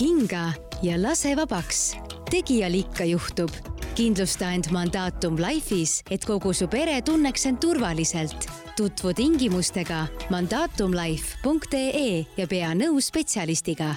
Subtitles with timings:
[0.00, 0.52] hinga
[0.82, 1.96] ja lase vabaks.
[2.30, 3.50] tegijal ikka juhtub.
[3.94, 8.48] kindlusta end Mandatum Life'is, et kogu su pere tunneks end turvaliselt.
[8.76, 13.94] tutvu tingimustega mandatumlife.ee ja pea nõu spetsialistiga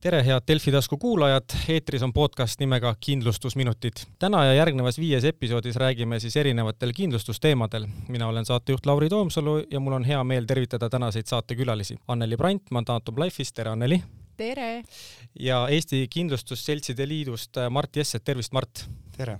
[0.00, 4.04] tere, head Delfi tasku kuulajad, eetris on podcast nimega Kindlustusminutid.
[4.18, 7.86] täna ja järgnevas viies episoodis räägime siis erinevatel kindlustusteemadel.
[8.08, 11.96] mina olen saatejuht Lauri Toomsalu ja mul on hea meel tervitada tänaseid saatekülalisi.
[12.08, 14.02] Anneli Brant Mandatum Life'ist, tere Anneli!
[14.36, 14.82] tere!
[15.40, 18.88] ja Eesti Kindlustusseltside Liidust Mart Jesset, tervist Mart!
[19.18, 19.38] Tere!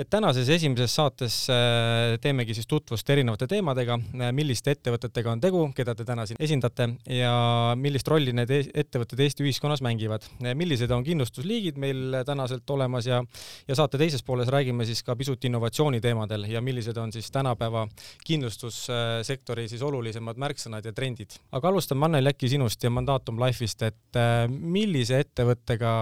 [0.00, 5.62] et tänases esimeses saates äh, teemegi siis tutvust erinevate teemadega, äh, milliste ettevõtetega on tegu,
[5.76, 7.32] keda te täna siin esindate ja
[7.78, 10.26] millist rolli need e-, ettevõtted Eesti ühiskonnas mängivad.
[10.42, 13.20] Äh, millised on kindlustusliigid meil tänaselt olemas ja,
[13.68, 17.86] ja saate teises pooles räägime siis ka pisut innovatsiooni teemadel ja millised on siis tänapäeva
[18.26, 21.38] kindlustussektori siis olulisemad märksõnad ja trendid.
[21.52, 24.20] aga alustame, Anneli, äkki sinust ja Mandatum Life'ist, et
[24.50, 25.92] millise ettevõttega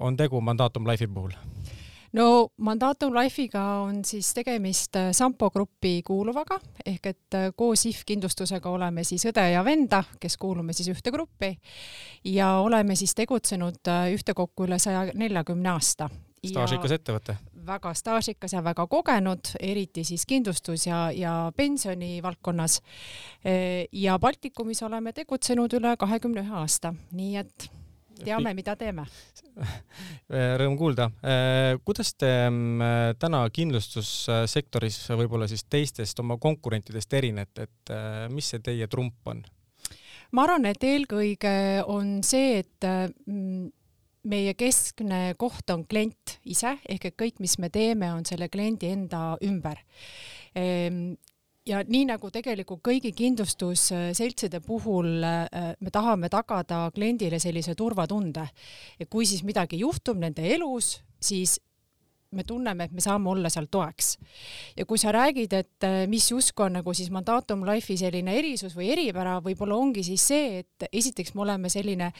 [0.00, 1.36] on tegu Mandatum Life'i puhul?
[2.14, 8.04] No Mandatum Life'iga on siis tegemist äh, Sampo Grupi kuuluvaga ehk et äh, koos IF
[8.06, 11.54] kindlustusega oleme siis õde ja venda, kes kuulume siis ühte gruppi
[12.30, 16.08] ja oleme siis tegutsenud äh, ühtekokku üle saja neljakümne aasta.
[16.44, 17.36] staažikas ettevõte.
[17.66, 22.80] väga staažikas ja väga kogenud, eriti siis kindlustus ja, ja pensioni valdkonnas.
[23.92, 27.70] ja Baltikumis oleme tegutsenud üle kahekümne ühe aasta, nii et
[28.22, 29.06] teame, mida teeme.
[30.60, 31.08] Rõõm kuulda.
[31.24, 37.94] Äh, kuidas te mm, täna kindlustussektoris võib-olla siis teistest oma konkurentidest erinete, et
[38.32, 39.44] mis see teie trump on?
[40.34, 41.54] ma arvan, et eelkõige
[41.90, 43.68] on see, et mm,
[44.30, 48.90] meie keskne koht on klient ise ehk et kõik, mis me teeme, on selle kliendi
[48.94, 49.80] enda ümber
[50.56, 51.14] ehm,
[51.66, 58.46] ja nii nagu tegelikult kõigi kindlustusseltside puhul äh, me tahame tagada kliendile sellise turvatunde,
[59.00, 61.58] et kui siis midagi juhtub nende elus, siis
[62.34, 64.18] me tunneme, et me saame olla seal toeks.
[64.76, 68.76] ja kui sa räägid, et äh, mis justkui on nagu siis Mandatum Life'i selline erisus
[68.76, 72.10] või eripära, võib-olla ongi siis see, et esiteks me oleme selline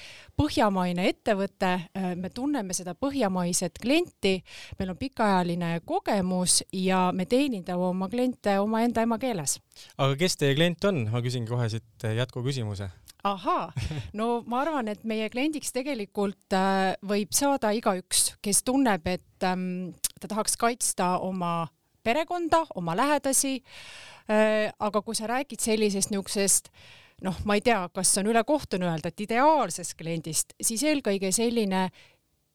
[0.40, 4.36] põhjamaine ettevõte, äh, me tunneme seda põhjamaiset klienti,
[4.78, 9.58] meil on pikaajaline kogemus ja me teenindame oma kliente omaenda emakeeles.
[9.98, 12.90] aga kes teie klient on, ma küsin kohe siit jätkuküsimuse
[13.24, 13.68] ahaa,
[14.18, 19.94] no ma arvan, et meie kliendiks tegelikult äh, võib saada igaüks, kes tunneb, et ähm,
[20.20, 21.66] ta tahaks kaitsta oma
[22.04, 23.56] perekonda, oma lähedasi
[24.28, 24.72] äh,.
[24.78, 26.68] aga kui sa räägid sellisest niisugusest
[27.24, 31.88] noh, ma ei tea, kas on ülekohtune öelda, et ideaalsest kliendist, siis eelkõige selline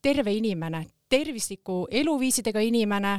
[0.03, 3.15] terve inimene, tervisliku eluviisidega inimene,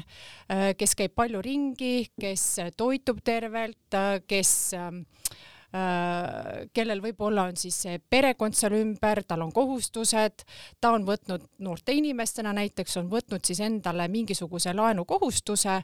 [0.51, 2.47] äh, kes käib palju ringi, kes
[2.79, 3.99] toitub tervelt,
[4.31, 10.43] kes Äh, kellel võib-olla on siis see perekond seal ümber, tal on kohustused,
[10.83, 15.77] ta on võtnud noorte inimestena näiteks, on võtnud siis endale mingisuguse laenukohustuse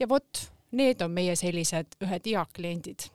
[0.00, 3.10] ja vot, need on meie sellised ühed heakliendid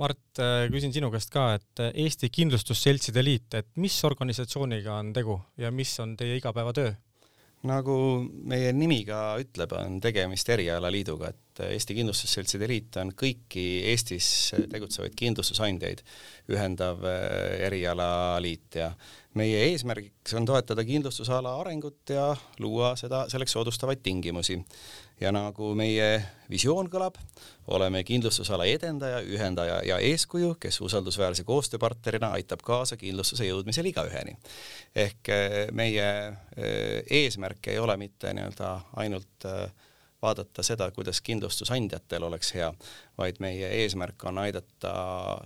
[0.00, 5.36] Mart, äh, küsin sinu käest ka, et Eesti Kindlustusseltside Liit, et mis organisatsiooniga on tegu
[5.60, 6.94] ja mis on teie igapäevatöö?
[7.68, 7.94] Nagu
[8.48, 14.28] meie nimi ka ütleb, on tegemist erialaliiduga, et Eesti Kindlustusseltside Liit on kõiki Eestis
[14.72, 16.00] tegutsevaid kindlustusandjaid
[16.54, 18.88] ühendav eh, erialaliit ja
[19.36, 22.30] meie eesmärgiks on toetada kindlustusala arengut ja
[22.64, 24.56] luua seda, selleks soodustavaid tingimusi.
[25.20, 27.18] Ja nagu meie visioon kõlab,
[27.70, 34.36] oleme kindlustusala edendaja, ühendaja ja eeskuju, kes usaldusväärse koostööpartnerina aitab kaasa kindlustuse jõudmisel igaüheni.
[34.94, 36.08] ehk eh, meie
[36.56, 39.70] eh, eesmärk ei ole mitte nii-öelda ainult äh,
[40.22, 42.68] vaadata seda, kuidas kindlustusandjatel oleks hea,
[43.18, 44.92] vaid meie eesmärk on aidata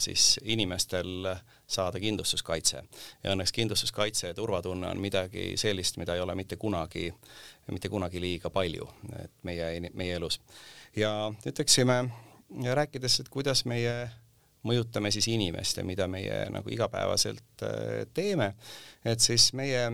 [0.03, 1.31] siis inimestel
[1.67, 2.83] saada kindlustuskaitse.
[3.23, 7.09] ja õnneks kindlustuskaitse ja turvatunne on midagi sellist, mida ei ole mitte kunagi,
[7.73, 8.89] mitte kunagi liiga palju,
[9.23, 10.41] et meie, meie elus.
[10.97, 12.05] ja ütleksime,
[12.75, 14.11] rääkides, et kuidas meie
[14.65, 18.55] mõjutame siis inimest ja mida meie nagu igapäevaselt äh, teeme,
[19.05, 19.89] et siis meie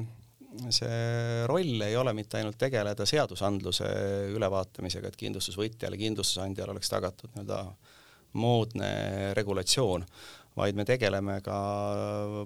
[0.75, 3.87] see roll ei ole mitte ainult tegeleda seadusandluse
[4.35, 7.61] ülevaatamisega, et kindlustusvõtjale, kindlustusandjale oleks tagatud nii-öelda
[8.41, 8.91] moodne
[9.35, 10.05] regulatsioon,
[10.56, 11.58] vaid me tegeleme ka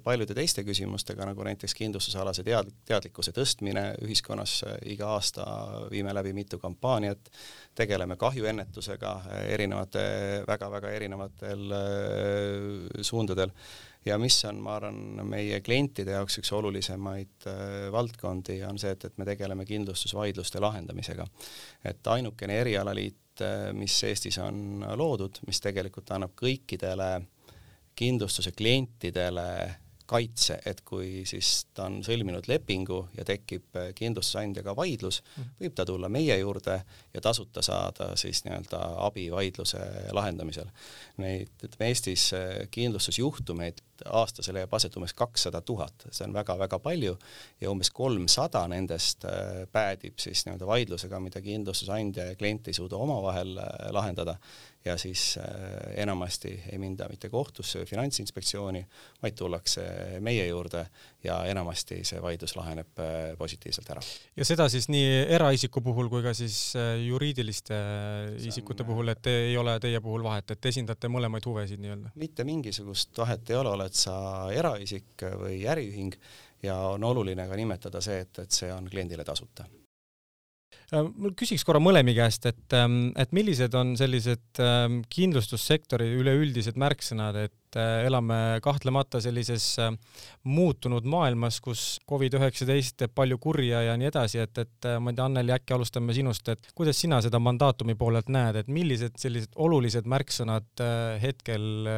[0.05, 4.59] paljude teiste küsimustega, nagu näiteks kindlustusalase tead-, teadlikkuse tõstmine ühiskonnas,
[4.91, 5.47] iga aasta
[5.93, 7.31] viime läbi mitu kampaaniat,
[7.75, 9.15] tegeleme kahjuennetusega
[9.55, 10.05] erinevate
[10.49, 13.53] väga,, väga-väga erinevatel äh, suundadel
[14.05, 19.05] ja mis on, ma arvan, meie klientide jaoks üks olulisemaid äh, valdkondi, on see, et,
[19.09, 21.27] et me tegeleme kindlustusvaidluste lahendamisega.
[21.85, 27.11] et ainukene erialaliit, äh, mis Eestis on loodud, mis tegelikult annab kõikidele
[27.97, 29.49] kindlustuse klientidele
[30.07, 35.55] kaitse, et kui siis ta on sõlminud lepingu ja tekib kindlustusandjaga vaidlus, mhm.
[35.63, 36.77] võib ta tulla meie juurde
[37.15, 39.81] ja tasuta saada siis nii-öelda abi vaidluse
[40.13, 40.69] lahendamisel.
[41.25, 42.29] Neid, ütleme Eestis
[42.75, 47.17] kindlustusjuhtumeid aastas leiab aset umbes kakssada tuhat, see on väga-väga palju
[47.61, 49.27] ja umbes kolmsada nendest
[49.73, 53.59] päädib siis nii-öelda vaidlusega, mida kindlustusandja ja klient ei suuda omavahel
[53.95, 54.37] lahendada.
[54.85, 55.45] Ja siis äh,
[55.97, 58.83] enamasti ei minda mitte kohtusse või Finantsinspektsiooni,
[59.23, 59.85] vaid tullakse
[60.21, 60.83] meie juurde
[61.25, 64.03] ja enamasti see vaidlus laheneb äh, positiivselt ära.
[64.37, 67.79] ja seda siis nii eraisiku puhul kui ka siis äh, juriidiliste
[68.51, 72.15] isikute on, puhul, et ei ole teie puhul vahet, et esindate mõlemaid huvesid nii-öelda?
[72.21, 74.17] mitte mingisugust vahet ei ole, oled sa
[74.55, 76.19] eraisik või äriühing
[76.65, 79.84] ja on oluline ka nimetada see, et, et see on kliendile tasuta Äh,
[80.95, 87.39] ma küsiks korra mõlemi käest, et, ähm, et millised on sellised ähm, kindlustussektori üleüldised märksõnad,
[87.49, 89.91] et äh, elame kahtlemata sellises äh,
[90.45, 95.29] muutunud maailmas, kus Covid-19 teeb palju kurja ja nii edasi, et, et ma ei tea,
[95.29, 100.07] Anneli, äkki alustame sinust, et kuidas sina seda mandaatumi poolelt näed, et millised sellised olulised
[100.11, 100.85] märksõnad
[101.23, 101.89] hetkel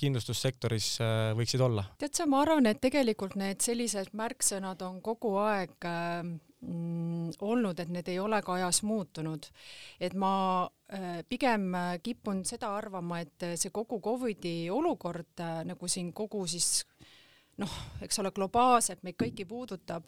[0.00, 0.90] kindlustussektoris
[1.38, 1.86] võiksid olla?
[2.00, 7.78] tead sa, ma arvan, et tegelikult need sellised märksõnad on kogu aeg äh, mm, olnud,
[7.80, 9.46] et need ei ole ka ajas muutunud.
[10.00, 15.88] et ma äh, pigem äh, kipun seda arvama, et äh, see kogu Covidi olukord nagu
[15.88, 16.86] siin kogu siis
[17.56, 17.72] noh,
[18.04, 20.04] eks ole, globaalselt meid kõiki puudutab,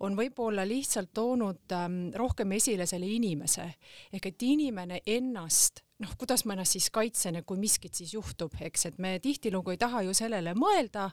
[0.00, 3.66] on võib-olla lihtsalt toonud ähm, rohkem esile selle inimese
[4.12, 8.86] ehk et inimene ennast noh, kuidas ma ennast siis kaitsen, kui miskit siis juhtub, eks,
[8.90, 11.08] et me tihtilugu ei taha ju sellele mõelda,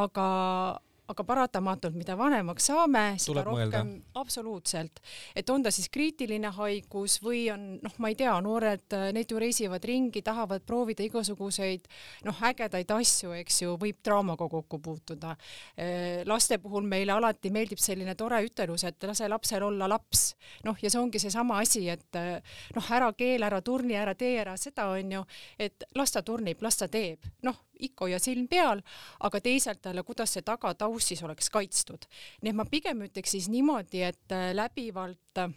[0.00, 0.28] aga
[1.10, 5.02] aga paratamatult, mida vanemaks saame, seda Tuleb rohkem, absoluutselt,
[5.36, 9.40] et on ta siis kriitiline haigus või on noh, ma ei tea, noored, need ju
[9.42, 11.90] reisivad ringi, tahavad proovida igasuguseid
[12.24, 15.34] noh, ägedaid asju, eks ju, võib draamaga kokku puutuda.
[16.24, 20.34] laste puhul meile alati meeldib selline tore ütelus, et lase lapsel olla laps.
[20.64, 22.20] noh, ja see ongi seesama asi, et
[22.74, 25.24] noh, ära keela, ära turni, ära tee ära seda, onju,
[25.58, 28.80] et las ta turnib, las ta teeb, noh ikka hoia silm peal,
[29.20, 32.06] aga teisalt jälle, kuidas see tagataust siis oleks kaitstud.
[32.42, 35.54] nii et ma pigem ütleks siis niimoodi, et äh, läbivalt äh,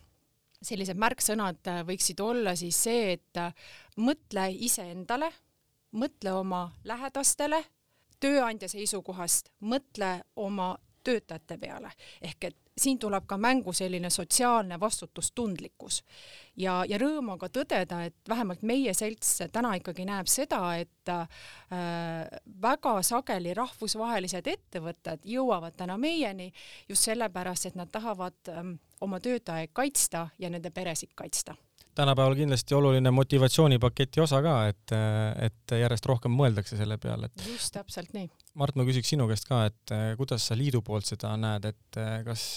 [0.61, 3.41] sellised märksõnad äh, võiksid olla siis see, et
[3.97, 5.31] mõtle iseendale,
[5.91, 7.63] mõtle oma lähedastele,
[8.19, 11.91] tööandja seisukohast, mõtle oma töötajate peale
[12.21, 16.03] ehk et siin tuleb ka mängu selline sotsiaalne vastutustundlikkus.
[16.57, 21.11] Ja, ja rõõm on ka tõdeda, et vähemalt meie selts täna ikkagi näeb seda, et
[21.13, 21.27] äh,
[22.61, 26.51] väga sageli rahvusvahelised ettevõtted jõuavad täna meieni
[26.89, 31.57] just sellepärast, et nad tahavad ähm, oma töötajaid kaitsta ja nende peresid kaitsta
[31.97, 34.93] tänapäeval kindlasti oluline motivatsioonipaketi osa ka, et,
[35.47, 38.29] et järjest rohkem mõeldakse selle peale, et just täpselt nii.
[38.57, 42.47] Mart, ma küsiks sinu käest ka, et kuidas sa liidu poolt seda näed, et kas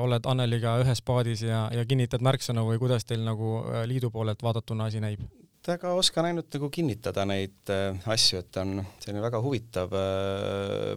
[0.00, 4.90] oled Anneliga ühes paadis ja, ja kinnitad märksõnu või kuidas teil nagu liidu poolelt vaadatuna
[4.90, 5.24] asi näib?
[5.70, 7.70] aga oskan ainult nagu kinnitada neid
[8.10, 9.92] asju, et on selline väga huvitav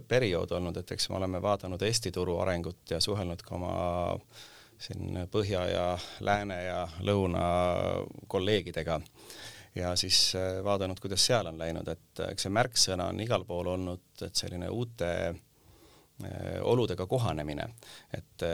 [0.08, 3.74] periood olnud, et eks me oleme vaadanud Eesti turu arengut ja suhelnud ka oma
[4.16, 4.42] äh,
[4.80, 5.86] siin põhja ja
[6.24, 7.46] lääne ja lõuna
[8.28, 9.00] kolleegidega.
[9.74, 13.42] Ja siis äh, vaadanud, kuidas seal on läinud, et äh, eks see märksõna on igal
[13.48, 17.66] pool olnud, et selline uute äh, oludega kohanemine,
[18.14, 18.44] et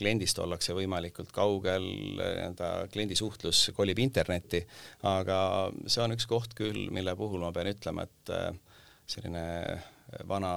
[0.00, 1.84] kliendist ollakse võimalikult kaugel,
[2.16, 4.62] nii-öelda kliendi suhtlus kolib internetti,
[5.04, 5.38] aga
[5.84, 8.32] see on üks koht küll, mille puhul ma pean ütlema, et
[9.12, 9.44] selline
[10.24, 10.54] vana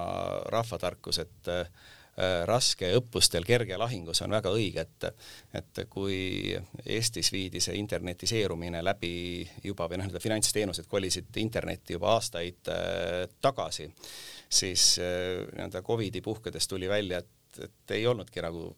[0.47, 1.51] rahvatarkus, et
[2.45, 5.07] raske õppustel kerge lahingus on väga õige, et
[5.55, 6.51] et kui
[6.85, 13.25] Eestis viidi see internetiseerumine läbi juba või noh, need finantsteenused kolisid internetti juba aastaid äh,
[13.41, 13.89] tagasi,
[14.49, 18.69] siis äh, nii-öelda Covidi puhkedes tuli välja, et, et ei olnudki nagu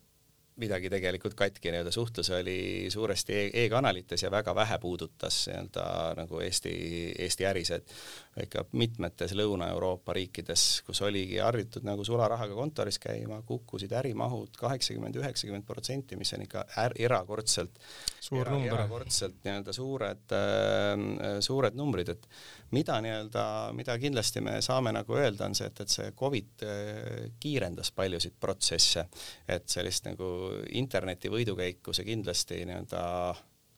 [0.62, 5.86] midagi tegelikult katki, nii-öelda suhtlus oli suuresti e e-kanalites ja väga vähe puudutas nii-öelda
[6.18, 6.74] nagu Eesti,
[7.20, 7.96] Eesti äris, et
[8.40, 15.66] ikka mitmetes Lõuna-Euroopa riikides, kus oligi harjutud nagu sularahaga kontoris käima, kukkusid ärimahud kaheksakümmend, üheksakümmend
[15.68, 17.76] protsenti, mis on ikka är, erakordselt
[18.20, 18.78] suur era, number.
[18.78, 22.28] erakordselt nii-öelda suured äh,, suured numbrid, et
[22.72, 23.46] mida nii-öelda,
[23.76, 28.38] mida kindlasti me saame nagu öelda, on see, et, et see Covid äh, kiirendas paljusid
[28.40, 29.10] protsesse,
[29.48, 30.32] et sellist nagu
[30.80, 33.04] interneti võidukäiku see kindlasti nii-öelda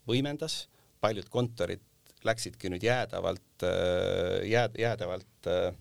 [0.09, 0.67] võimendas,
[1.01, 1.81] paljud kontorid
[2.25, 5.75] läksidki nüüd jäädavalt, äh, jääd-, jäädavalt äh,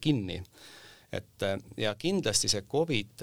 [0.00, 0.42] kinni.
[1.12, 1.42] et
[1.76, 3.22] ja kindlasti see Covid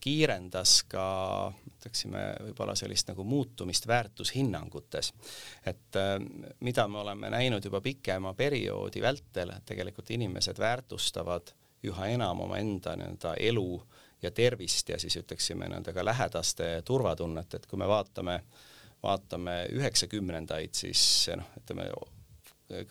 [0.00, 1.04] kiirendas ka
[1.82, 5.12] ütleksime võib-olla sellist nagu muutumist väärtushinnangutes.
[5.66, 6.18] et äh,
[6.60, 11.52] mida me oleme näinud juba pikema perioodi vältel, et tegelikult inimesed väärtustavad
[11.84, 13.82] üha enam omaenda nii-öelda elu
[14.22, 18.42] ja tervist ja siis ütleksime nii-öelda ka lähedaste turvatunnet, et kui me vaatame,
[19.02, 21.02] vaatame üheksakümnendaid, siis
[21.36, 21.88] noh, ütleme,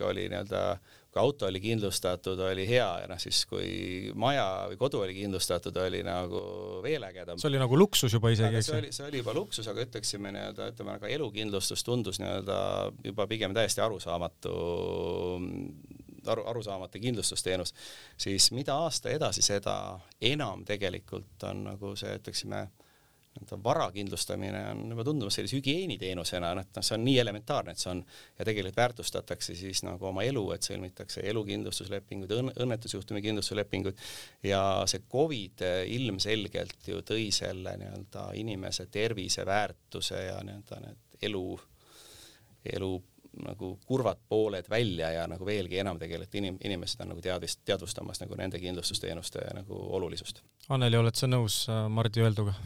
[0.07, 0.63] oli nii-öelda
[1.11, 5.75] kui auto oli kindlustatud, oli hea ja noh, siis kui maja või kodu oli kindlustatud,
[5.83, 6.43] oli nagu
[6.85, 7.39] veel ägedam.
[7.41, 8.69] see oli nagu luksus juba isegi, eks?
[8.69, 12.59] see oli, see oli juba luksus, aga ütleksime nii-öelda, ütleme aga elukindlustus tundus nii-öelda
[13.09, 14.55] juba pigem täiesti arusaamatu
[16.31, 17.75] aru, arusaamatu kindlustusteenus,
[18.17, 19.75] siis mida aasta edasi, seda
[20.31, 22.69] enam tegelikult on nagu see, ütleksime
[23.31, 27.71] nii-öelda vara kindlustamine on juba tundumas sellise hügieeniteenusena, noh, et noh, see on nii elementaarne,
[27.71, 28.01] et see on
[28.39, 34.03] ja tegelikult väärtustatakse siis nagu oma elu, et sõlmitakse elukindlustuslepingud, õnnetusjuhtumi kindlustuslepingud
[34.47, 34.61] ja
[34.91, 35.63] see Covid
[35.95, 41.45] ilmselgelt ju tõi selle nii-öelda inimese tervise väärtuse ja nii-öelda need elu,
[42.75, 42.93] elu
[43.45, 48.19] nagu kurvad pooled välja ja nagu veelgi enam tegelikult inim-, inimesed on nagu teadvist-, teadvustamas
[48.19, 50.43] nagu nende kindlustusteenuste nagu olulisust.
[50.69, 52.57] Anneli, oled sa nõus äh, Mardi öelduga?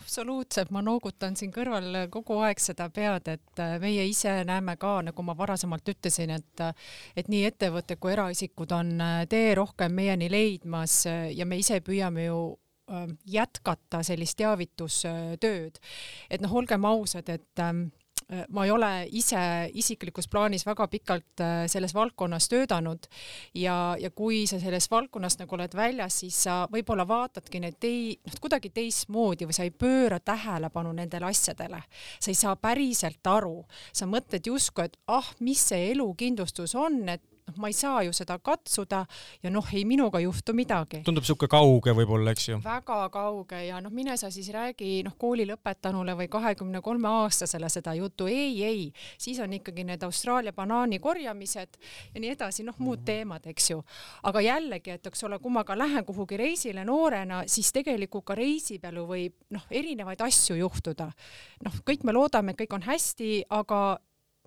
[0.00, 4.98] Absoluutselt, ma noogutan siin kõrval kogu aeg seda pead, et äh, meie ise näeme ka,
[5.08, 6.74] nagu ma varasemalt ütlesin, et äh,
[7.16, 12.28] et nii ettevõtted kui eraisikud on äh, tee rohkem meieni leidmas ja me ise püüame
[12.28, 12.42] ju
[13.30, 15.78] jätkata sellist teavitustööd.
[16.28, 18.01] et noh, olgem ausad, et ähm, Äh,
[18.48, 19.42] ma ei ole ise
[19.78, 23.08] isiklikus plaanis väga pikalt äh, selles valdkonnas töötanud
[23.58, 28.16] ja, ja kui sa sellest valdkonnast nagu oled väljas, siis sa võib-olla vaatadki need tei-,
[28.26, 31.82] noh, kuidagi teistmoodi või sa ei pööra tähelepanu nendele asjadele.
[32.18, 37.22] sa ei saa päriselt aru, sa mõtled justkui, et ah, mis see elukindlustus on, et
[37.48, 39.02] noh, ma ei saa ju seda katsuda
[39.42, 41.02] ja noh, ei minuga juhtu midagi.
[41.06, 42.58] tundub sihuke kauge võib-olla, eks ju?
[42.62, 47.70] väga kauge ja noh, mine sa siis räägi noh, kooli lõpetanule või kahekümne kolme aastasele
[47.72, 48.84] seda juttu, ei, ei,
[49.18, 51.80] siis on ikkagi need Austraalia banaani korjamised
[52.14, 53.82] ja nii edasi, noh, muud teemad, eks ju.
[54.28, 58.38] aga jällegi, et eks ole, kui ma ka lähen kuhugi reisile noorena, siis tegelikult ka
[58.38, 61.10] reisi peal ju võib noh, erinevaid asju juhtuda.
[61.66, 63.82] noh, kõik me loodame, et kõik on hästi, aga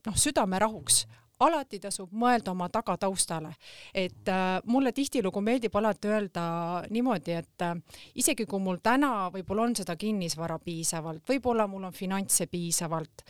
[0.06, 1.04] noh, südame rahuks
[1.40, 3.52] alati tasub mõelda oma tagataustale,
[3.94, 6.46] et äh, mulle tihtilugu meeldib alati öelda
[6.90, 7.76] niimoodi, et äh,
[8.16, 13.26] isegi kui mul täna võib-olla on seda kinnisvara piisavalt, võib-olla mul on finantse piisavalt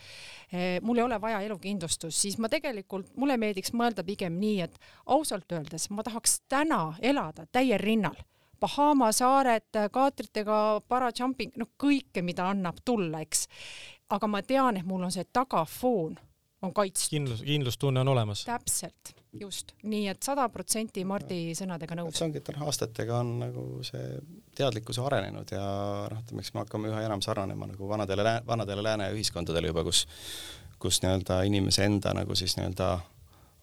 [0.52, 4.78] eh,, mul ei ole vaja elukindlustust, siis ma tegelikult, mulle meeldiks mõelda pigem nii, et
[5.06, 8.16] ausalt öeldes ma tahaks täna elada täiel rinnal.
[8.60, 13.44] Bahama saared kaatritega, parajumping, noh kõike, mida annab tulla, eks.
[14.08, 16.16] aga ma tean, et mul on see tagafoon
[16.66, 17.12] on kaitstud.
[17.14, 18.44] kindlus, kindlustunne on olemas.
[18.46, 22.18] täpselt, just, nii et sada protsenti Mardi sõnadega nõus.
[22.18, 24.20] see ongi, et noh, aastatega on nagu see
[24.58, 25.64] teadlikkus arenenud ja
[26.12, 30.06] noh, ütleme, eks me hakkame üha enam sarnanema nagu vanadele, vanadele lääne ühiskondadele juba, kus,
[30.82, 32.96] kus nii-öelda inimese enda nagu siis nii-öelda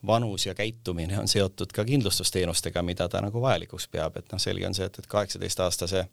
[0.07, 4.67] vanus ja käitumine on seotud ka kindlustusteenustega, mida ta nagu vajalikuks peab, et noh, selge
[4.67, 6.07] on see, et, et kaheksateistaastase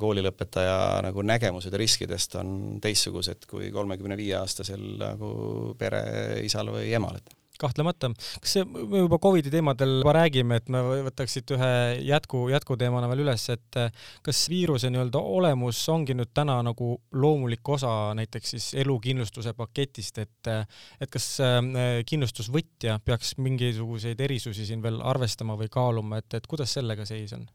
[0.00, 5.30] koolilõpetaja nagu nägemused riskidest on teistsugused kui kolmekümne viie aastasel nagu
[5.78, 8.10] pereisal või emal, et kahtlemata.
[8.40, 11.70] kas see, me juba Covidi teemadel juba räägime, et me võtaks siit ühe
[12.08, 13.80] jätku, jätkuteemana veel üles, et
[14.26, 20.52] kas viiruse nii-öelda olemus ongi nüüd täna nagu loomulik osa näiteks siis elukindlustuse paketist, et
[21.00, 21.60] et kas äh,
[22.08, 27.46] kindlustusvõtja peaks mingisuguseid erisusi siin veel arvestama või kaaluma, et, et kuidas sellega seis on?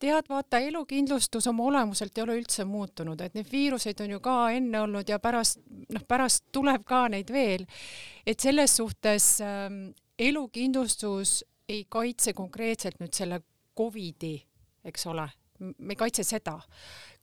[0.00, 4.36] Tead, vaata, elukindlustus oma olemuselt ei ole üldse muutunud, et neid viiruseid on ju ka
[4.56, 5.60] enne olnud ja pärast,
[5.92, 7.66] noh, pärast tuleb ka neid veel.
[8.26, 13.42] et selles suhtes ähm, elukindlustus ei kaitse konkreetselt nüüd selle
[13.76, 14.34] Covidi,
[14.84, 15.28] eks ole,
[15.60, 16.58] me ei kaitse seda.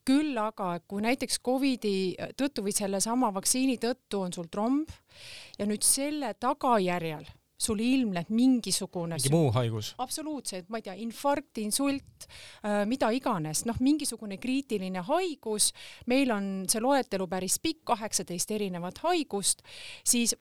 [0.08, 4.88] küll aga, kui näiteks Covidi tõttu või sellesama vaktsiini tõttu on sul tromb
[5.58, 7.26] ja nüüd selle tagajärjel
[7.58, 9.92] sul ilmneb mingisugune mingi muu haigus?
[9.98, 12.28] absoluutselt, ma ei tea, infarkt, insult
[12.62, 15.72] äh,, mida iganes, noh, mingisugune kriitiline haigus,
[16.10, 19.64] meil on see loetelu päris pikk, kaheksateist erinevat haigust,
[20.06, 20.36] siis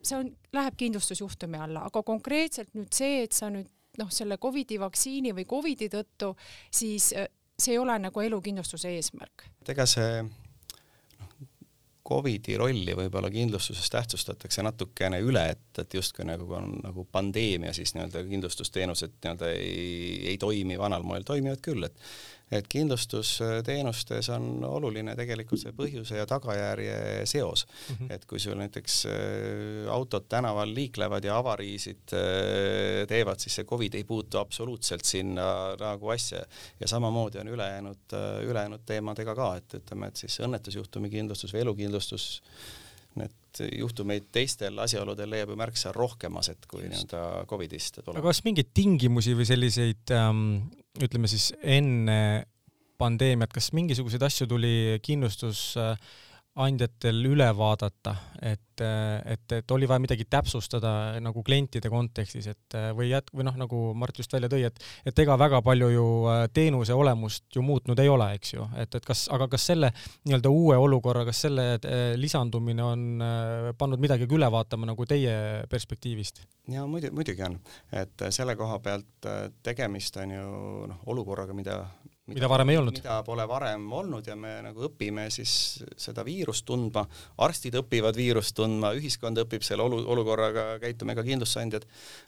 [0.00, 3.68] see on, läheb kindlustusjuhtumi alla, aga konkreetselt nüüd see, et sa nüüd
[4.00, 6.32] noh, selle Covidi vaktsiini või Covidi tõttu,
[6.72, 7.28] siis äh,
[7.60, 9.48] see ei ole nagu elukindlustuse eesmärk.
[9.68, 10.22] ega see
[12.10, 17.94] Covidi rolli võib-olla kindlustuses tähtsustatakse natukene üle, et, et justkui nagu on nagu pandeemia, siis
[17.94, 22.02] nii-öelda kindlustusteenused nii-öelda ei, ei toimi vanal moel, toimivad küll, et
[22.50, 27.94] et kindlustusteenustes on oluline tegelikult see põhjuse ja tagajärje seos mm.
[27.94, 28.12] -hmm.
[28.14, 33.94] et kui sul näiteks äh, autod tänaval liiklevad ja avariisid äh, teevad, siis see Covid
[33.94, 36.42] ei puutu absoluutselt sinna nagu asja
[36.80, 41.60] ja samamoodi on ülejäänud, äh, ülejäänud teemadega ka, et ütleme, et siis õnnetusjuhtumi kindlustus või
[41.66, 42.42] elukindlustus
[43.18, 48.70] need juhtumeid teistel asjaoludel leiab ju märksa rohkem aset kui nii-öelda Covidist aga kas mingeid
[48.76, 50.44] tingimusi või selliseid ähm,
[51.02, 52.20] ütleme siis enne
[53.00, 54.98] pandeemiat, kas mingisuguseid asju tuli
[56.50, 63.10] kindlustusandjatel üle vaadata, et, et, et oli vaja midagi täpsustada nagu klientide kontekstis, et või
[63.10, 66.48] jät-, või noh, nagu Mart just välja tõi, et et ega väga palju ju äh,
[66.52, 69.92] teenuse olemust ju muutnud ei ole, eks ju, et, et kas, aga kas selle
[70.26, 75.66] nii-öelda uue olukorra, kas selle äh, lisandumine on äh, pannud midagi üle vaatama nagu teie
[75.70, 76.42] perspektiivist?
[76.70, 77.58] ja muidu, muidugi on,
[77.92, 79.28] et selle koha pealt
[79.62, 80.50] tegemist on ju
[80.90, 81.82] noh, olukorraga, mida
[82.34, 82.98] mida varem ei olnud.
[83.00, 85.52] mida pole varem olnud ja me nagu õpime siis
[86.00, 87.04] seda viirust tundma,
[87.46, 91.86] arstid õpivad viirust tundma, ühiskond õpib selle olu-, olukorraga käituma, ega kindlustusandjad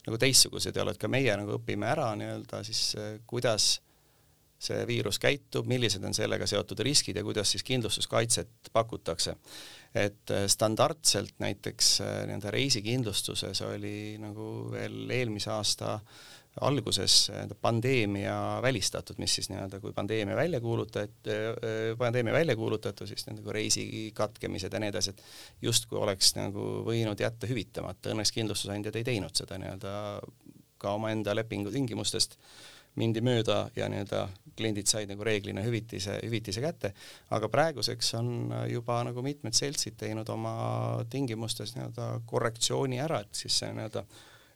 [0.09, 2.85] nagu teistsugused ei ole, et ka meie nagu õpime ära nii-öelda siis
[3.31, 3.75] kuidas
[4.63, 9.35] see viirus käitub, millised on sellega seotud riskid ja kuidas siis kindlustuskaitset pakutakse.
[9.95, 16.23] et standardselt näiteks nii-öelda reisikindlustuses oli nagu veel eelmise aasta äh,
[16.61, 17.31] alguses
[17.61, 21.37] pandeemia välistatud, mis siis nii-öelda, kui pandeemia välja kuulutati,
[21.99, 25.23] pandeemia välja kuulutati, siis nagu reisi katkemised ja nii edasi, et
[25.65, 29.95] justkui oleks nagu võinud jätta hüvitamata, õnneks kindlustusandjad ei teinud seda nii-öelda
[30.83, 32.37] ka omaenda lepingu tingimustest
[33.01, 36.93] mindi mööda ja nii-öelda kliendid said nagu reeglina hüvitise, hüvitise kätte,
[37.33, 40.53] aga praeguseks on juba nagu mitmed seltsid teinud oma
[41.11, 44.05] tingimustes nii-öelda korrektsiooni ära, et siis see nii-öelda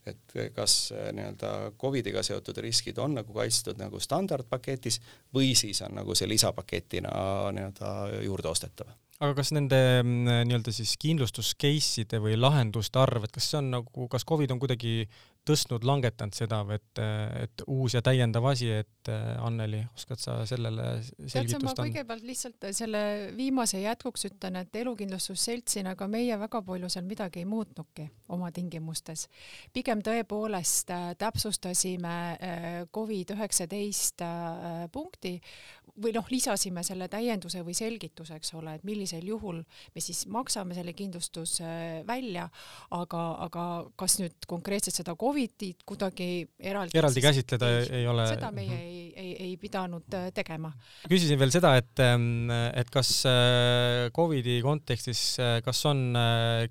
[0.06, 5.00] et kas äh, nii-öelda Covidiga seotud riskid on nagu kaitstud nagu standardpaketis
[5.34, 7.12] või siis on nagu see lisapaketina
[7.56, 13.32] nii-öelda juurde ostetav aga kas nende mm, nii-öelda siis kindlustus case'ide või lahenduste arv, et
[13.34, 15.06] kas see on nagu, kas Covid on kuidagi
[15.46, 17.02] tõstnud, langetanud seda, et,
[17.42, 21.84] et uus ja täiendav asi, et Anneli, oskad sa sellele selgitust anda?
[21.84, 23.02] kõigepealt lihtsalt selle
[23.36, 29.28] viimase jätkuks ütlen, et elukindlustusseltsina ka meie väga palju seal midagi ei muutnudki oma tingimustes.
[29.72, 35.36] pigem tõepoolest äh, täpsustasime äh, Covid üheksateist äh, punkti
[36.02, 39.62] või noh, lisasime selle täienduse või selgituse, eks ole, et millisel juhul
[39.94, 42.48] me siis maksame selle kindlustuse välja,
[42.90, 46.26] aga, aga kas nüüd konkreetselt seda Covidit kuidagi
[46.64, 48.84] eraldi eraldi käsitleda ei, ei ole seda meie mm -hmm.
[48.88, 50.70] ei, ei, ei pidanud äh, tegema.
[51.08, 56.16] küsisin veel seda, et, ähm, et kas äh, Covidi kontekstis, äh, kas on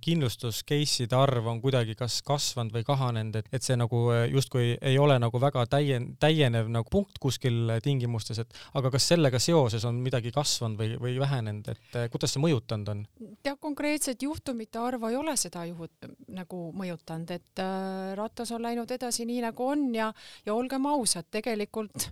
[0.01, 4.97] kindlustus case'ide arv on kuidagi kas kasvanud või kahanenud, et, et see nagu justkui ei
[4.97, 10.01] ole nagu väga täien-, täienev nagu punkt kuskil tingimustes, et aga kas sellega seoses on
[10.01, 13.05] midagi kasvanud või, või vähenenud, et kuidas see mõjutanud on?
[13.43, 15.85] tead, konkreetset juhtumite arvu ei ole seda juhu
[16.27, 20.09] nagu mõjutanud, et äh, ratas on läinud edasi nii nagu on ja,
[20.45, 22.09] ja olgem ausad, tegelikult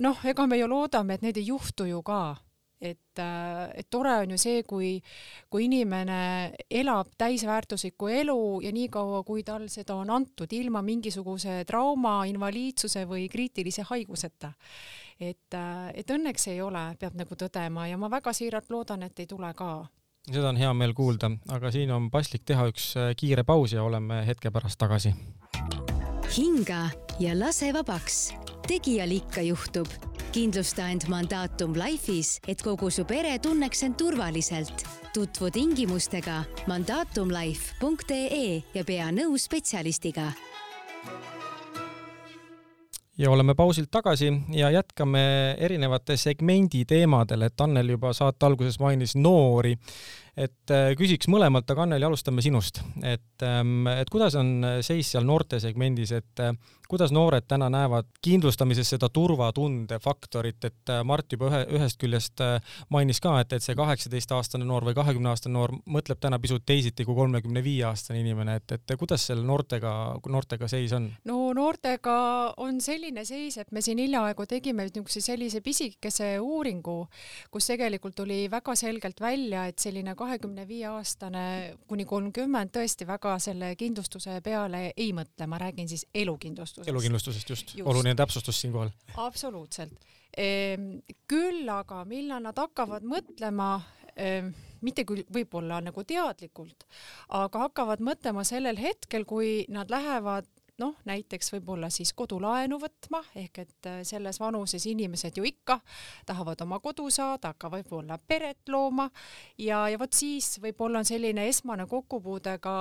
[0.00, 2.22] noh, ega me ju loodame, et need ei juhtu ju ka.
[2.80, 4.94] Et, äh, et tore on ju see, kui,
[5.52, 12.22] kui inimene elab täisväärtuslikku elu ja niikaua, kui tal seda on antud, ilma mingisuguse trauma,
[12.30, 14.54] invaliidsuse või kriitilise haiguseta.
[15.20, 19.20] Et, äh, et õnneks ei ole, peab nagu tõdema ja ma väga siiralt loodan, et
[19.20, 19.84] ei tule ka.
[20.30, 23.84] Seda on hea meel kuulda, aga siin on paslik teha üks äh, kiire paus ja
[23.84, 25.12] oleme hetke pärast tagasi.
[26.36, 26.90] Hinga
[27.20, 28.34] ja lase vabaks.
[28.68, 29.86] tegijal ikka juhtub.
[30.32, 34.86] kindlusta end Mandatum Life'is, et kogu su pere tunneks end turvaliselt.
[35.14, 40.32] tutvu tingimustega mandatumlife.ee ja pea nõu spetsialistiga
[43.18, 49.16] ja oleme pausilt tagasi ja jätkame erinevate segmendi teemadel, et Annel juba saate alguses mainis
[49.16, 49.76] noori
[50.36, 55.26] et äh, küsiks mõlemalt, aga Anneli, alustame sinust, et, ähm, et kuidas on seis seal
[55.28, 56.54] noortesegmendis, et äh,
[56.90, 62.42] kuidas noored täna näevad kindlustamises seda turvatunde faktorit, et äh, Mart juba ühe, ühest küljest
[62.90, 67.16] mainis ka, et, et see kaheksateistaastane noor või kahekümneaastane noor mõtleb täna pisut teisiti kui
[67.18, 69.92] kolmekümne viie aastane inimene, et, et kuidas seal noortega,
[70.30, 71.10] noortega seis on?
[71.28, 72.16] no noortega
[72.62, 77.04] on selline seis, et me siin hiljaaegu tegime niisuguse sellise pisikese uuringu,
[77.50, 81.44] kus tegelikult tuli väga selgelt välja, et selline kahe kahekümne viie aastane
[81.90, 86.88] kuni kolmkümmend tõesti väga selle kindlustuse peale ei mõtle, ma räägin siis elukindlustusest.
[86.88, 88.92] elukindlustusest just, just., oluline täpsustus siinkohal.
[89.16, 91.00] absoluutselt ehm,.
[91.28, 93.72] küll aga millal nad hakkavad mõtlema
[94.14, 94.52] ehm,
[94.86, 96.86] mitte küll võib-olla nagu teadlikult,
[97.28, 100.48] aga hakkavad mõtlema sellel hetkel, kui nad lähevad
[100.80, 105.80] noh, näiteks võib-olla siis kodulaenu võtma, ehk et äh, selles vanuses inimesed ju ikka
[106.26, 109.10] tahavad oma kodu saada, aga võib-olla peret looma
[109.58, 112.74] ja, ja vot siis võib-olla on selline esmane kokkupuude ka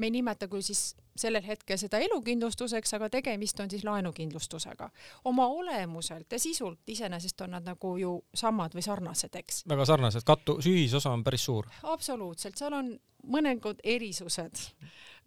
[0.00, 4.90] me ei nimeta küll siis sellel hetkel seda elukindlustuseks, aga tegemist on siis laenukindlustusega.
[5.24, 9.64] oma olemuselt ja sisult iseenesest on nad nagu ju samad või sarnased, eks.
[9.68, 11.68] väga sarnased, kattu, ühisosa on päris suur.
[11.82, 12.94] absoluutselt, seal on
[13.26, 14.70] mõningad erisused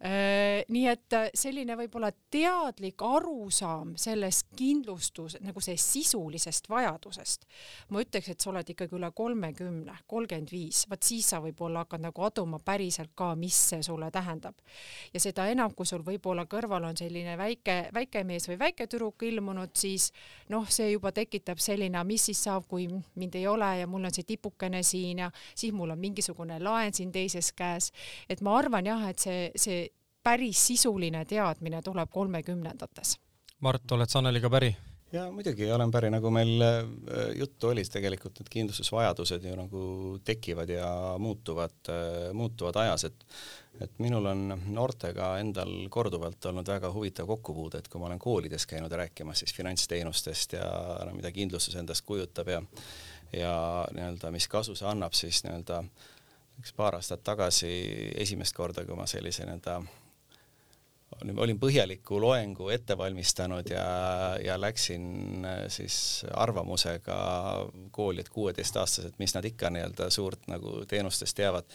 [0.04, 7.46] Äh, nii et äh, selline võib-olla teadlik arusaam sellest kindlustus nagu see sisulisest vajadusest.
[7.88, 12.02] ma ütleks, et sa oled ikkagi üle kolmekümne, kolmkümmend viis, vot siis sa võib-olla hakkad
[12.04, 14.58] nagu aduma päriselt ka, mis see sulle tähendab.
[15.14, 19.24] ja seda enam, kui sul võib-olla kõrval on selline väike, väike mees või väike tüdruk
[19.24, 20.10] ilmunud, siis
[20.52, 24.12] noh, see juba tekitab selline, mis siis saab, kui mind ei ole ja mul on
[24.12, 27.83] see tipukene siin ja siis mul on mingisugune laen siin teises käes.
[28.28, 29.84] Et ma arvan jah, et see, see
[30.24, 33.18] päris sisuline teadmine tuleb kolmekümnendates.
[33.64, 34.74] Mart, oled sa Anneliga päri?
[35.14, 36.78] ja muidugi olen päri, nagu meil äh,
[37.38, 39.82] juttu oli, tegelikult need kindlustusvajadused ju nagu
[40.26, 40.88] tekivad ja
[41.22, 43.28] muutuvad, äh, muutuvad ajas, et
[43.82, 48.68] et minul on noortega endal korduvalt olnud väga huvitav kokkupuude, et kui ma olen koolides
[48.70, 50.68] käinud rääkimas siis finantsteenustest ja
[51.06, 52.62] no mida kindlustus endast kujutab ja
[53.34, 53.54] ja
[53.90, 55.82] nii-öelda, mis kasu see annab, siis nii-öelda
[56.64, 57.68] üks paar aastat tagasi
[58.16, 59.82] esimest korda, kui ma sellise nii-öelda
[61.44, 63.84] olin põhjaliku loengu ette valmistanud ja,
[64.40, 67.18] ja läksin äh, siis arvamusega
[67.92, 71.68] kooli, et kuueteistaastased, mis nad ikka nii-öelda suurt nagu teenustest teavad.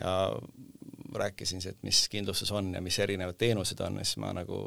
[0.00, 0.12] ja
[1.14, 4.60] rääkisin et mis kindlustus on ja mis erinevad teenused on siis ma nagu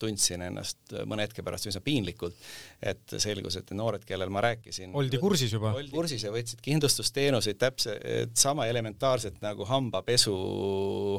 [0.00, 2.36] tundsin ennast mõne hetke pärast üsna piinlikult,
[2.82, 5.74] et selgus, et noored, kellel ma rääkisin oldi kursis juba?
[5.76, 10.34] oldi kursis ja võtsid kindlustusteenuseid täpselt sama elementaarselt nagu hambapesu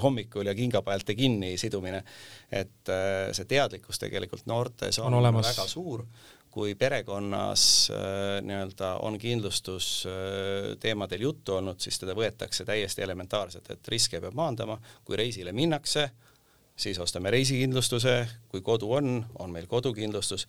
[0.03, 2.03] hommikul ja kingapaelte kinni sidumine.
[2.51, 6.05] et äh, see teadlikkus tegelikult noortes on, on väga suur
[6.51, 7.97] kui perekonnas äh,
[8.43, 14.77] nii-öelda on kindlustusteemadel äh, juttu olnud, siis teda võetakse täiesti elementaarselt, et riske peab maandama,
[15.07, 16.09] kui reisile minnakse,
[16.81, 20.47] siis ostame reisikindlustuse, kui kodu on, on meil kodukindlustus.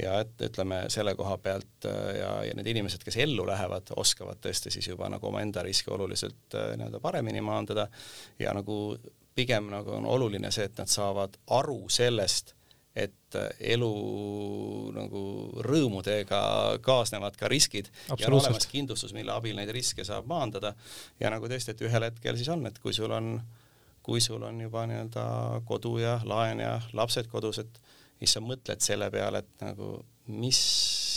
[0.00, 4.38] Ja et ütleme selle koha pealt äh, ja, ja need inimesed, kes ellu lähevad, oskavad
[4.40, 7.88] tõesti siis juba nagu omaenda riske oluliselt nii-öelda paremini maandada.
[8.40, 8.96] Ja nagu
[9.34, 12.54] pigem nagu on oluline see, et nad saavad aru sellest
[12.92, 13.36] et
[13.72, 13.90] elu
[14.92, 15.22] nagu
[15.64, 16.42] rõõmudega
[16.84, 17.88] kaasnevad ka riskid.
[18.10, 20.74] Ja on olemas kindlustus, mille abil neid riske saab maandada.
[21.20, 23.34] Ja nagu tõesti, et ühel hetkel siis on, et kui sul on,
[24.04, 25.26] kui sul on juba nii-öelda
[25.68, 27.80] kodu ja laen ja lapsed kodus, et
[28.18, 29.94] siis sa mõtled selle peale, et nagu
[30.32, 30.60] mis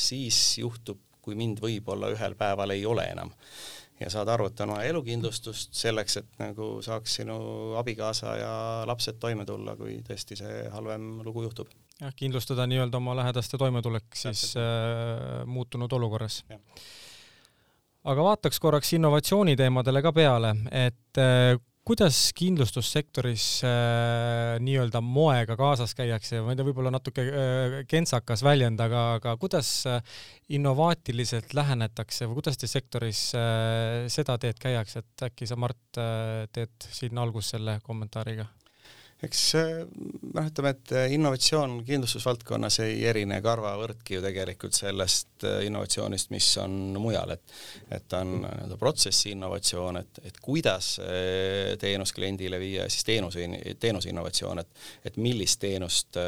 [0.07, 3.31] siis juhtub, kui mind võib-olla ühel päeval ei ole enam
[3.99, 7.37] ja saad aru, et on vaja elukindlustust selleks, et nagu saaks sinu
[7.79, 8.53] abikaasa ja
[8.87, 11.71] lapsed toime tulla, kui tõesti see halvem lugu juhtub.
[12.01, 16.43] jah, kindlustada nii-öelda oma lähedaste toimetulek siis äh, muutunud olukorras.
[18.03, 26.41] aga vaataks korraks innovatsiooniteemadele ka peale, et äh, kuidas kindlustussektoris äh, nii-öelda moega kaasas käiakse,
[26.41, 30.01] ma ei tea, võib-olla natuke äh, kentsakas väljend, aga, aga kuidas äh,
[30.57, 36.47] innovaatiliselt lähenetakse või kuidas teil sektoris äh, seda teed käiakse, et äkki sa, Mart äh,,
[36.53, 38.49] teed siin algust selle kommentaariga?
[39.23, 46.33] Eks noh, ütleme, et äh, innovatsioon kindlustusvaldkonnas ei erine karvavõrdki ju tegelikult sellest äh, innovatsioonist,
[46.35, 47.55] mis on mujal, et
[47.95, 50.95] et on nii-öelda protsessi innovatsioon, et, et kuidas
[51.79, 53.45] teenus kliendile viia, siis teenuse,
[53.79, 56.19] teenuse innovatsioon, et et millist teenust,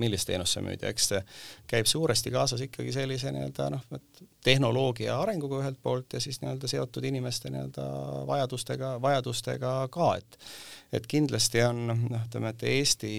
[0.00, 1.22] millist teenust sa müüd ja eks see
[1.70, 6.68] käib suuresti kaasas ikkagi sellise nii-öelda noh, et tehnoloogia arenguga ühelt poolt ja siis nii-öelda
[6.68, 7.86] seotud inimeste nii-öelda
[8.28, 10.38] vajadustega, vajadustega ka, et
[10.94, 13.14] et kindlasti on noh, ütleme, et Eesti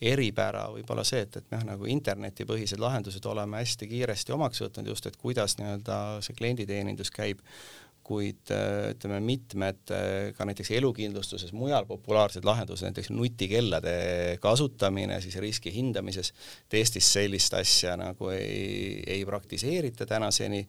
[0.00, 5.10] eripära võib-olla see, et, et noh, nagu internetipõhised lahendused oleme hästi kiiresti omaks võtnud just,
[5.10, 7.42] et kuidas nii-öelda see klienditeenindus käib,
[8.08, 9.90] kuid ütleme, mitmed
[10.32, 13.92] ka näiteks elukindlustuses mujal populaarsed lahendused, näiteks nutikellade
[14.40, 16.32] kasutamine siis riski hindamises,
[16.64, 20.62] et Eestis sellist asja nagu ei, ei praktiseerita tänaseni.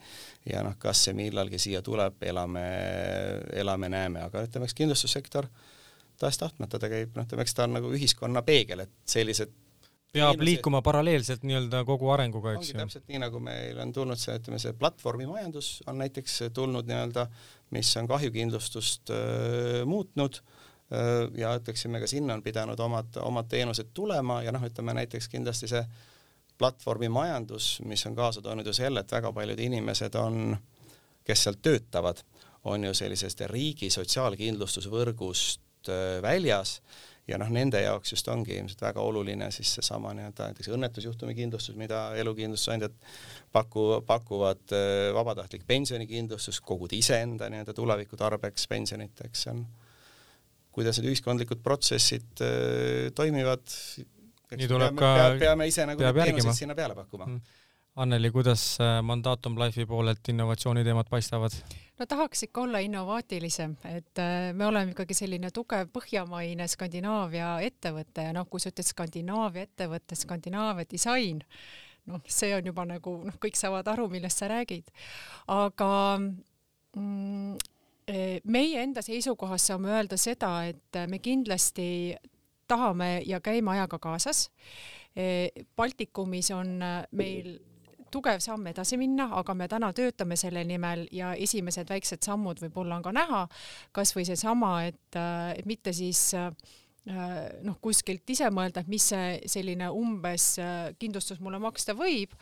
[0.51, 2.67] Ja noh, kas see millalgi siia tuleb, elame,
[3.61, 5.78] elame-näeme, aga ütleme, eks kindlustussektor äh,
[6.19, 9.51] tahes-tahtmata ta käib, noh, ütleme, eks ta on nagu ühiskonna peegel, et sellised
[10.13, 10.45] peab teenused...
[10.45, 12.77] liikuma paralleelselt nii-öelda kogu arenguga, eks ju.
[12.79, 17.27] täpselt nii, nagu meil on tulnud see, ütleme, see platvormimajandus on näiteks tulnud nii-öelda,
[17.75, 23.93] mis on kahjukindlustust öö, muutnud öö, ja ütleksime ka sinna on pidanud omad, omad teenused
[23.93, 25.83] tulema ja noh, ütleme näiteks kindlasti see
[26.59, 30.57] platvormimajandus, mis on kaasa toonud ju selle, et väga paljud inimesed on,
[31.23, 32.19] kes seal töötavad,
[32.67, 36.79] on ju sellisest riigi sotsiaalkindlustusvõrgust Äh, väljas.
[37.29, 41.75] Ja noh, nende jaoks just ongi ilmselt väga oluline siis seesama nii-öelda näiteks õnnetusjuhtumi kindlustus,
[41.77, 42.95] mida elukindlustusandjad
[43.53, 49.61] paku, pakuvad, äh, vabatahtlik pensionikindlustus, kogud iseenda nii-öelda tuleviku tarbeks pensionit, eks see on,
[50.73, 53.67] kuidas need ühiskondlikud protsessid äh, toimivad,
[54.55, 57.29] nii tuleb peame, ka peame, peame ise nagu peab teenuseid sinna peale pakkuma.
[57.29, 57.57] Mm..
[57.99, 58.63] Anneli, kuidas
[59.03, 61.53] Mandatum Life'i poolelt innovatsiooniteemad paistavad?
[61.99, 68.29] No tahaks ikka olla innovaatilisem, et äh, me oleme ikkagi selline tugev põhjamaine Skandinaavia ettevõte
[68.29, 71.41] ja noh, kui sa ütled Skandinaavia ettevõte, Skandinaavia disain,
[72.09, 74.91] noh, see on juba nagu noh, kõik saavad aru, millest sa räägid.
[75.51, 75.91] aga
[76.95, 77.55] mm,
[78.07, 82.15] eh, meie enda seisukohast saame öelda seda, et me kindlasti
[82.69, 84.47] tahame ja käime ajaga kaasas.
[85.75, 86.77] Baltikumis on
[87.17, 87.47] meil
[88.11, 92.99] tugev samm edasi minna, aga me täna töötame selle nimel ja esimesed väiksed sammud võib-olla
[92.99, 93.45] on ka näha,
[93.95, 95.19] kasvõi seesama, et,
[95.55, 96.51] et mitte siis äh,
[97.07, 102.33] noh, kuskilt ise mõelda, et mis see selline umbes äh, kindlustus mulle maksta võib,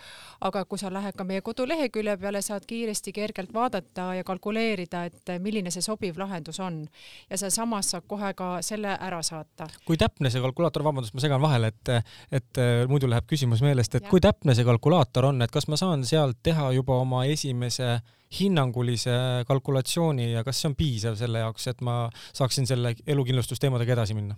[0.44, 5.34] aga kui sa lähed ka meie kodulehekülje peale, saad kiiresti, kergelt vaadata ja kalkuleerida, et
[5.44, 6.84] milline see sobiv lahendus on.
[7.30, 9.70] ja sealsamas saab kohe ka selle ära saata.
[9.86, 14.04] kui täpne see kalkulaator, vabandust, ma segan vahele, et, et muidu läheb küsimus meelest, et
[14.04, 14.12] Jah.
[14.12, 18.00] kui täpne see kalkulaator on, et kas ma saan sealt teha juba oma esimese
[18.40, 19.14] hinnangulise
[19.48, 21.96] kalkulatsiooni ja kas see on piisav selle jaoks, et ma
[22.36, 24.36] saaksin selle elukindlustusteemadega edasi minna?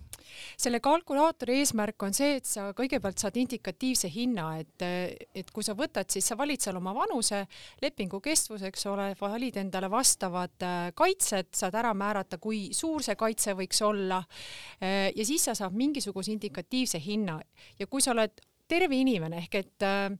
[0.60, 4.84] selle kalkulaatori eesmärk on see, et sa kõigepealt saad indikatiivse hinna, et,
[5.34, 7.42] et kui sa võtad, siis sa valid seal oma vanuse,
[7.82, 13.18] lepingu kestvus, eks ole, valid endale vastavad äh, kaitsed, saad ära määrata, kui suur see
[13.18, 14.22] kaitse võiks olla.
[14.80, 17.38] ja siis sa saad mingisuguse indikatiivse hinna
[17.78, 18.38] ja kui sa oled
[18.70, 20.14] terve inimene ehk et äh,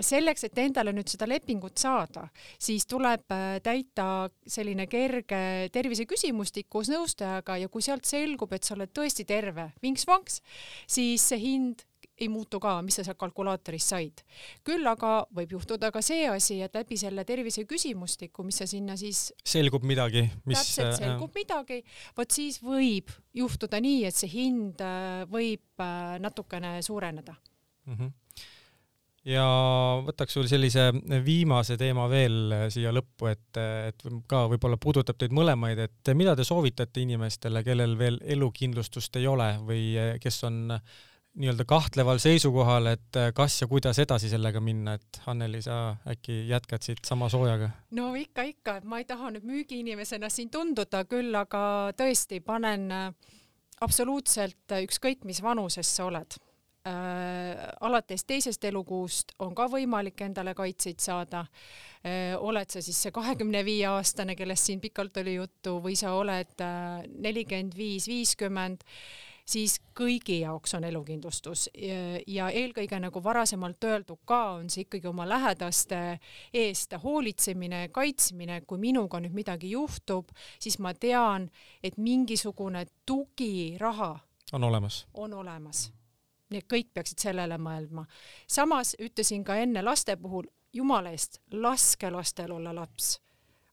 [0.00, 2.28] selleks, et endale nüüd seda lepingut saada,
[2.62, 8.76] siis tuleb äh, täita selline kerge terviseküsimustik koos nõustajaga ja kui sealt selgub, et sa
[8.76, 10.40] oled tõesti terve, vinks-vonks,
[10.86, 11.84] siis see hind
[12.18, 14.22] ei muutu ka, mis sa sealt kalkulaatorist said.
[14.66, 19.28] küll aga võib juhtuda ka see asi, et läbi selle terviseküsimustiku, mis sa sinna siis
[19.46, 21.82] selgub midagi, mis täpselt selgub midagi,
[22.18, 27.36] vot siis võib juhtuda nii, et see hind äh, võib äh, natukene suureneda
[27.88, 27.94] mm.
[27.94, 28.12] -hmm.
[29.28, 29.46] Ja
[30.06, 30.88] võtaks sul sellise
[31.24, 36.46] viimase teema veel siia lõppu, et, et ka võib-olla puudutab teid mõlemaid, et mida te
[36.48, 40.66] soovitate inimestele, kellel veel elukindlustust ei ole või kes on
[41.38, 46.82] nii-öelda kahtleval seisukohal, et kas ja kuidas edasi sellega minna, et Anneli, sa äkki jätkad
[46.82, 47.70] siit sama soojaga?
[47.94, 52.88] no ikka, ikka, ma ei taha nüüd müügiinimesena siin tunduda küll, aga tõesti panen
[53.84, 56.40] absoluutselt ükskõik, mis vanuses sa oled.
[57.80, 61.44] Alates teisest elukuust on ka võimalik endale kaitseid saada
[62.06, 62.36] äh,.
[62.38, 66.62] oled sa siis see kahekümne viie aastane, kellest siin pikalt oli juttu, või sa oled
[66.64, 68.86] äh, nelikümmend viis, viiskümmend
[69.48, 71.68] siis kõigi jaoks on elukindlustus
[72.26, 76.00] ja eelkõige nagu varasemalt öeldud ka, on see ikkagi oma lähedaste
[76.52, 81.48] eest hoolitsemine, kaitsmine, kui minuga nüüd midagi juhtub, siis ma tean,
[81.82, 84.14] et mingisugune tugiraha
[84.52, 85.88] on olemas, on olemas.
[86.50, 88.06] Nii et kõik peaksid sellele mõelma.
[88.46, 93.18] samas ütlesin ka enne laste puhul, jumala eest, laske lastel olla laps,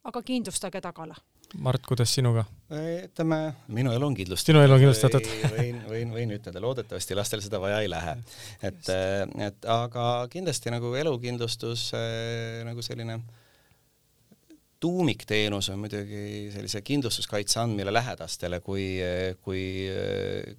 [0.04, 1.16] aga kindlustage tagala
[1.54, 2.46] Mart, kuidas sinuga?
[3.06, 3.38] ütleme,
[3.70, 4.50] minu elu on kindlustatud.
[4.50, 5.28] sinu elu on kindlustatud.
[5.54, 8.16] võin, võin, võin ütelda, loodetavasti lastel seda vaja ei lähe.
[8.66, 8.90] et,
[9.46, 11.92] et aga kindlasti nagu elukindlustus
[12.66, 13.20] nagu selline
[14.82, 18.90] tuumikteenus on muidugi sellise kindlustuskaitse andmine lähedastele, kui,
[19.46, 19.64] kui,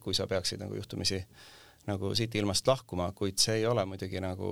[0.00, 1.20] kui sa peaksid nagu juhtumisi
[1.86, 4.48] nagu siit ilmast lahkuma, kuid see ei ole muidugi nagu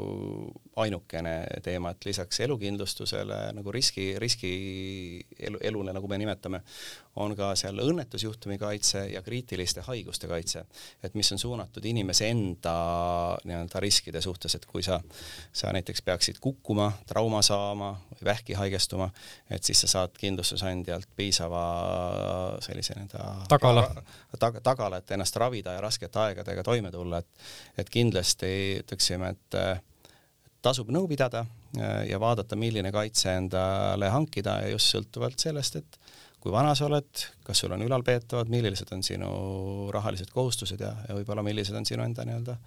[0.84, 4.52] ainukene teema, et lisaks elukindlustusele nagu riski, riski
[5.38, 6.62] elu, elule, nagu me nimetame,
[7.16, 10.64] on ka seal õnnetusjuhtumi kaitse ja kriitiliste haiguste kaitse,
[11.02, 12.74] et mis on suunatud inimese enda
[13.44, 15.00] nii-öelda riskide suhtes, et kui sa,
[15.52, 19.10] sa näiteks peaksid kukkuma, trauma saama või vähki haigestuma,
[19.50, 21.64] et siis sa saad kindlustusandjalt piisava
[22.64, 23.88] sellise nii-öelda tagala.
[24.38, 27.48] Tag,, tagala, et ennast ravida ja raskete aegadega toime tulla, et,
[27.78, 29.60] et kindlasti ütleksime, et
[30.64, 31.44] tasub nõu pidada
[32.08, 35.98] ja vaadata, milline kaitse endale hankida ja just sõltuvalt sellest, et
[36.40, 39.30] kui vana sa oled, kas sul on ülalpeetavad, millised on sinu
[39.94, 42.58] rahalised kohustused ja, ja võib-olla millised on sinu enda nii-öelda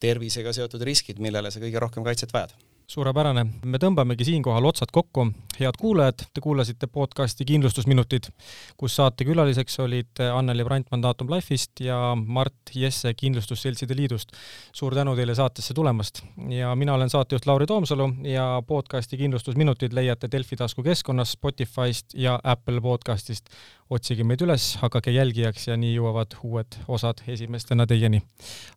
[0.00, 2.52] tervisega seotud riskid, millele sa kõige rohkem kaitset vajad
[2.86, 5.26] suurepärane, me tõmbamegi siinkohal otsad kokku.
[5.56, 8.28] head kuulajad, te kuulasite podcasti Kindlustusminutid,
[8.76, 14.32] kus saatekülaliseks olid Anneli Brand Mandatum Life'ist ja Mart Jesse Kindlustusseltside Liidust.
[14.72, 20.28] suur tänu teile saatesse tulemast ja mina olen saatejuht Lauri Toomsalu ja podcasti Kindlustusminutid leiate
[20.32, 23.48] Delfi taskukeskkonnas, Spotify'st ja Apple podcastist.
[23.90, 28.22] otsige meid üles, hakake jälgijaks ja nii jõuavad uued osad esimestena teieni.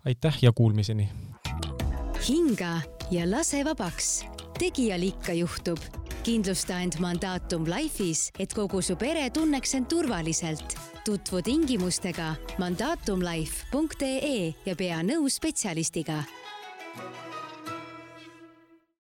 [0.05, 1.09] aitäh ja kuulmiseni!
[2.27, 4.25] hinga ja lase vabaks.
[4.59, 5.77] tegijal ikka juhtub.
[6.23, 10.77] kindlusta end Mandatum Life'is, et kogu su pere tunneks end turvaliselt.
[11.05, 16.23] tutvu tingimustega mandatumlife.ee ja pea nõu spetsialistiga